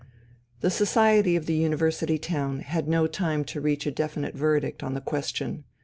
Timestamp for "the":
0.61-0.71, 1.45-1.53, 4.95-4.99